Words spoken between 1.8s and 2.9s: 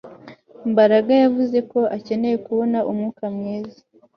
akeneye kubona